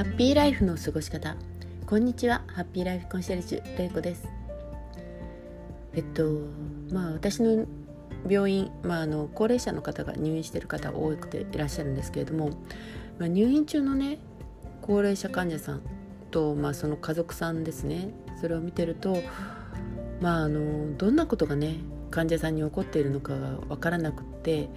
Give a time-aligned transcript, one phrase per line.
[0.00, 1.36] ハッピーライフの過ごし方。
[1.84, 2.42] こんにちは。
[2.46, 4.26] ハッピーライフコンシェルジュれいこです。
[5.92, 6.24] えっと
[6.90, 7.66] まあ私の
[8.26, 12.48] 病院、まあ、あの高齢者の方が入院してる方多くていらっしゃるんですけれども、
[13.18, 14.20] まあ、入院中のね
[14.80, 15.82] 高齢者患者さん
[16.30, 18.08] と、まあ、その家族さんですね。
[18.40, 19.18] それを見てると、
[20.22, 21.76] まあ、あのどんなことがね
[22.10, 24.70] 患者さんに起こっているのかが分からなくって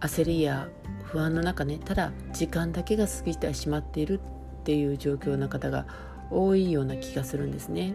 [0.00, 0.68] 焦りや
[1.16, 4.20] 不安の中ねただ時間だけが過ぎてしまっている
[4.60, 5.86] っていう状況の方が
[6.30, 7.94] 多いような気がするんですね。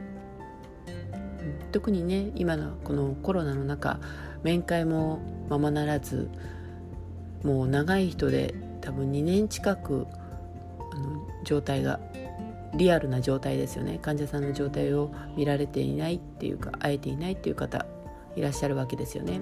[1.71, 3.99] 特にね今のこのコロナの中
[4.41, 5.19] 面会も
[5.49, 6.31] ままならず
[7.43, 10.07] もう長い人で多分2年近く
[10.91, 11.99] あの状態が
[12.73, 17.85] リアルな状態ですよね患者さんの状態を見られていないっていうか会えていないっていう方
[18.35, 19.41] いらっしゃるわけですよね。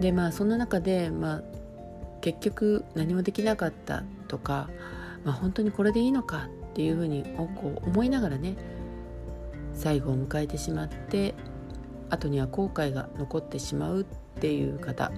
[0.00, 1.42] でまあそんな中で、まあ、
[2.22, 4.70] 結局何もできなかったとか、
[5.24, 7.24] まあ、本当にこれでいいのかっていうふうに
[7.60, 8.56] こう思いながらね
[9.74, 11.34] 最後を迎えてしまって
[12.08, 14.04] 後には後悔が残ってしまうっ
[14.40, 15.12] ていう方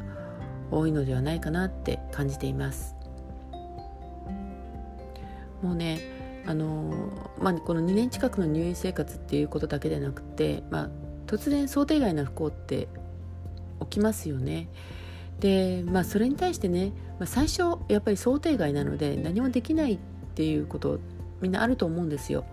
[0.70, 2.96] 多いのではないかなって感じています。
[5.62, 6.00] もうね
[6.46, 6.92] あの
[7.39, 10.91] まあ、この2年近くの入院生活っていうことだけでなくて、まあ、
[11.27, 12.86] 突然想定外な不幸って
[13.80, 14.68] 起きますよね。
[15.40, 19.98] でまあそれに対してね、まあ、最初やっぱり想定外なので何もできないっ
[20.34, 20.98] ていうこと
[21.40, 22.44] みんなあると思うんですよ。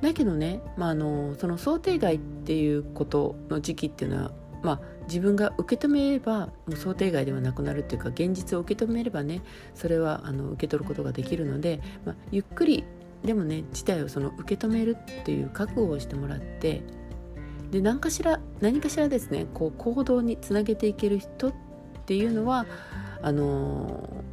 [0.00, 4.30] だけどね、まあ、あのその想定外っていうことの時期っていうのは、
[4.62, 9.42] まあ、自分が受け止めればもう想定外ではなくなるっていうか現実を受け止めればね
[9.74, 12.84] それはあの受け取ることができるので、まあ、ゆっくり
[13.24, 16.82] でもね事態をその受け止めるっていう覚悟をしてもらって
[17.70, 21.69] で何かしら何かしらですねこう行動につなげていける人って
[22.10, 22.66] っていうのは
[23.22, 24.24] あの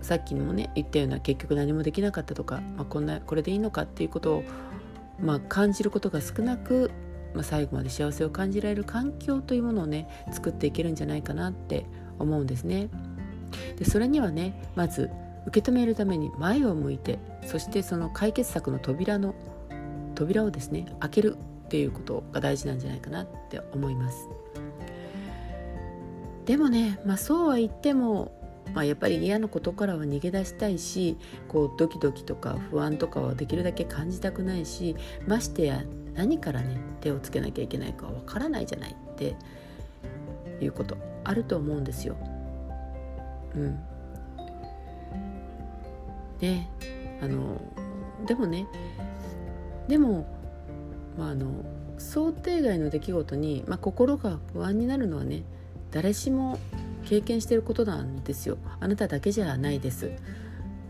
[0.00, 4.44] ー、さっきもね言ったような結局何もできなかったとか、まあ、こんなこれでいいのかっていうことを、
[5.20, 6.90] まあ、感じることが少なく、
[7.34, 11.84] まあ、最後まで幸せを感じられる環境というものをね作っていけるんじゃないかなって
[12.18, 12.88] 思うんですね。
[13.76, 15.10] でそれにはねまず
[15.44, 19.34] 受け止めるために前を向いてそしてその解決策の扉の
[20.14, 24.26] 扉をですね開けるっていうことが大事なんじゃないかなって思います。
[26.46, 28.32] でもね、まあ、そうは言っても、
[28.72, 31.16] まあ、やっぱり嫌なことからは逃げ出したいし
[31.48, 34.96] こうドキドキとか不安とかはできるだけ感じたくないし
[35.26, 35.82] ましてや
[36.14, 39.34] 何からね手をつけなきゃいけないかわからないじゃないって
[40.60, 42.16] いうことあると思うんですよ。
[43.54, 43.78] うん、
[46.38, 46.66] で
[47.20, 47.60] あの
[48.26, 48.66] でもね
[49.88, 50.26] でも、
[51.18, 51.64] まあ、あの
[51.98, 55.42] 想定外の出来事に、まあ、心が不安になるのはね
[55.90, 56.58] 誰しも
[57.04, 58.58] 経験してることなんですよ。
[58.80, 60.10] あなただけじゃないです。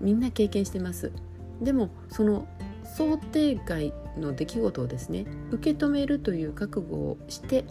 [0.00, 1.12] みんな経験してます。
[1.60, 2.46] でもその
[2.84, 7.64] 想定外の出来事をですね受け止めるという覚悟をして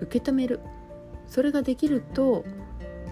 [0.00, 0.60] 受け止める。
[1.26, 2.44] それができると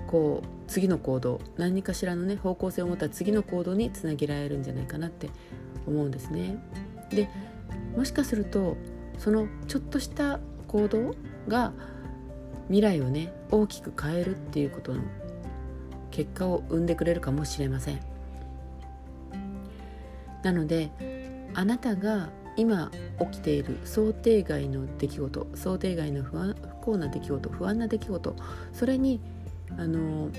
[0.06, 5.30] こう次の行動何かしらのね方向性を持った次の行動につなげられるんじゃないかなって
[5.86, 6.58] 思うんですね。
[7.10, 7.28] で
[7.96, 8.76] もしかすると
[9.18, 11.14] そのちょっとした行動
[11.48, 11.72] が
[12.70, 15.02] 未来をね大きく変えるっていうことの
[16.10, 18.00] 結果を生んでくれるかもしれません。
[20.42, 20.90] なので
[21.54, 28.36] あなたが今起きている想定外の出来事想定外の不安不幸な出来事不安な出来事
[28.72, 29.20] それに
[29.76, 30.30] あの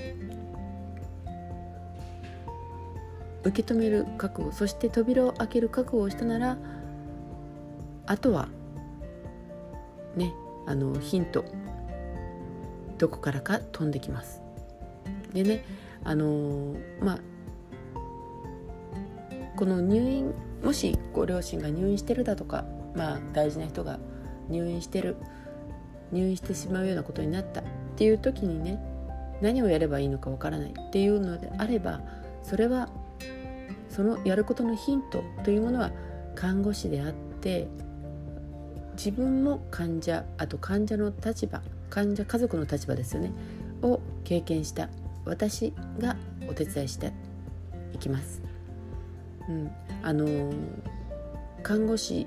[3.44, 6.56] 受け止める覚悟そして扉を開ける覚悟をしたなら
[8.06, 8.48] あとは
[10.16, 10.32] ね
[10.66, 11.44] あのヒント
[13.02, 14.40] どこからか飛んできます。
[15.34, 15.64] でね
[16.04, 17.18] あのー、まあ
[19.56, 20.32] この入院
[20.62, 22.64] もしご両親が入院してるだとか、
[22.94, 23.98] まあ、大事な人が
[24.48, 25.16] 入院してる
[26.12, 27.64] 入院してしまうようなことになったっ
[27.96, 28.80] ていう時にね
[29.40, 32.02] 何をやればいいのかわからないっていうのであれば
[32.44, 32.88] それは
[33.88, 35.90] そのやることのヒントというものは
[36.36, 37.66] 看護師であって
[38.92, 43.32] 自分も患者あと患者の立場患者家族の立場ですよね。
[43.82, 44.88] を経験した。
[45.26, 46.16] 私が
[46.48, 47.12] お手伝いして
[47.92, 48.40] いきます。
[49.46, 49.70] うん、
[50.02, 50.50] あの
[51.62, 52.26] 看護師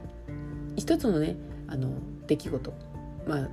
[0.75, 1.35] 一つのね
[1.67, 1.89] あの
[2.27, 2.73] 出来事。
[3.27, 3.49] まあ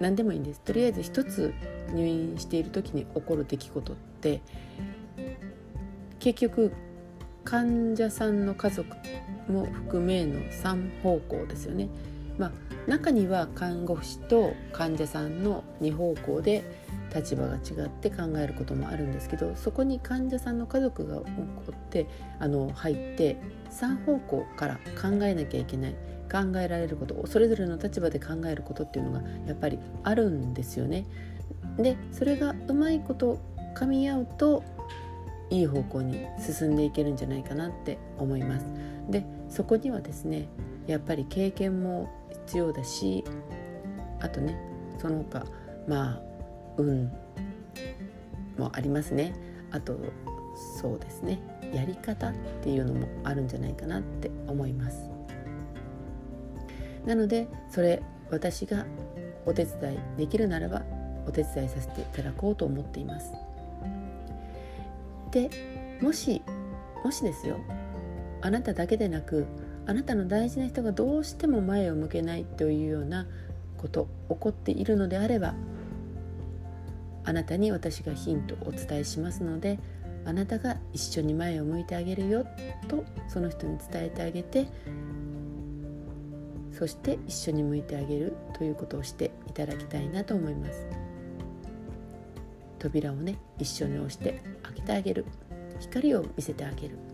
[0.00, 0.60] 何でもいいんです。
[0.62, 1.52] とりあえず一つ
[1.92, 4.40] 入院している時に起こる出来事って
[6.18, 6.72] 結局
[7.44, 8.88] 患者さんの家族
[9.50, 11.90] も含めの3方向ですよね。
[12.40, 12.52] まあ、
[12.86, 16.64] 中には看護師と患者さんの2方向で
[17.14, 21.30] 立場が違って考えることもあるんですけどそこに患者さんの家族が起こ
[21.70, 22.06] って
[22.38, 23.36] あの入って
[23.70, 25.94] 3方向から考えなきゃいけない
[26.32, 31.04] 考えられることそれぞれの立場で考えることっていうのがやっぱりあるんですよね。
[31.76, 33.38] でそれがうまいこと
[33.74, 34.62] 噛み合うと
[35.50, 38.66] いい方向に進んでいけるんじゃないかなって思います。
[39.10, 40.48] でそこにはですね
[40.86, 42.08] やっぱり経験も
[42.50, 43.22] 必要だし
[44.18, 44.58] あとね
[44.98, 45.44] その他
[45.86, 46.20] まあ
[46.78, 47.08] 運
[48.58, 49.32] もありますね。
[49.70, 49.96] あと
[50.80, 51.38] そうですね。
[51.72, 55.08] やり方っていうのもあるんじゃないかなって思います。
[57.06, 58.84] なのでそれ私が
[59.46, 60.82] お手伝いできるならば
[61.28, 63.32] お手伝いさせていただこうと思っています。
[65.30, 65.48] で
[66.02, 66.42] もし
[67.04, 67.58] もしですよ。
[68.42, 69.46] あなただけでなく
[69.90, 73.26] あなたの大事な人がどうしても前を向けないというような
[73.76, 75.56] こと起こっているのであれば
[77.24, 79.80] あなたに私がヒントをお伝えしますので
[80.24, 82.46] あなたが一緒に前を向いてあげるよ
[82.86, 84.68] とその人に伝えてあげて
[86.70, 90.86] そして一緒に向いてあげるということをしていただきたいなと思います。
[92.78, 95.26] 扉をね一緒に押して開けてあげる。
[95.80, 97.09] 光を見せてあげる。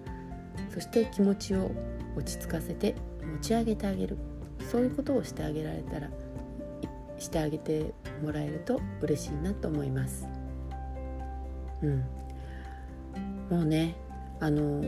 [0.76, 1.70] そして気持ちを
[2.18, 2.94] 落ち着かせて
[3.32, 4.18] 持ち上げてあげる
[4.70, 6.10] そういうことをしてあげられたら
[7.16, 10.28] してあげてもらえると嬉しいなと思います。
[11.80, 12.04] うん、
[13.48, 13.96] もうね
[14.38, 14.84] あの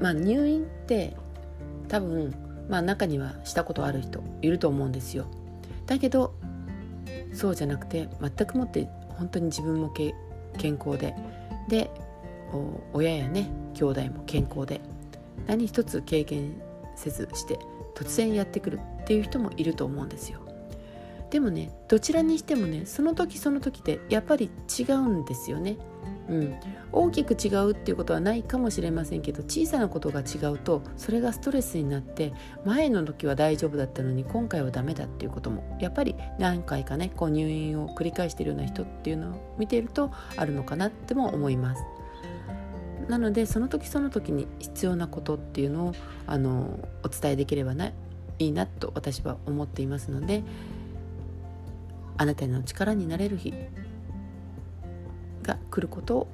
[0.00, 1.16] まあ入院って
[1.88, 2.32] 多分
[2.68, 5.26] まあ中にはしたことある人いると思うんですよ。
[5.86, 6.34] だけど
[7.32, 10.14] そうじゃなくて全くもって本当に自分も健
[10.78, 11.16] 康で
[11.68, 11.90] で
[12.92, 14.80] 親やね兄弟も健康で
[15.46, 16.60] 何一つ経験
[16.94, 17.58] せずして
[17.94, 20.40] 突然やってくるっていう人もいると思うんですよ。
[21.30, 25.76] でもねどちらにしてもねその時その時でやっぱり違うんですよね。
[26.28, 26.54] うん、
[26.92, 32.32] 大きく違うっていうことはないかもしれませんけど小さなことが違うとそれがストレスになって
[32.64, 41.84] 前の時は大丈夫だったのに今回はダメだっていうこともやっぱり何回かねこう入院を繰り返しているような人っていうのを見ているとあるのかなっても思います。
[43.08, 45.92] なのでその時その時に必要なことっていうのを
[46.26, 47.88] あのお伝えできればな
[48.38, 50.42] いいなと私は思っていますので
[52.18, 53.54] あなたの力になれる日
[55.42, 56.28] が来ることを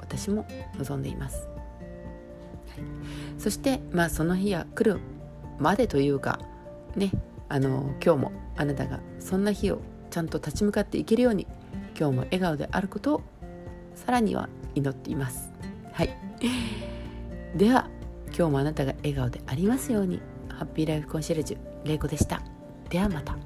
[0.00, 0.46] 私も
[0.78, 5.00] 望んでいます、はい、そしてまあその日が来る
[5.58, 6.40] までというか
[6.96, 7.12] ね
[7.48, 9.80] あの今日もあなたがそんな日を
[10.10, 11.46] ちゃんと立ち向かっていけるように
[11.98, 13.22] 今日も笑顔であることを
[13.94, 15.47] さらには祈っています。
[15.98, 16.16] はい。
[17.56, 17.88] では
[18.28, 20.22] 今日もあなたが笑顔でありますように。
[20.48, 22.40] ハッピーライフコンシェルジュ玲子でした。
[22.88, 23.36] ではまた。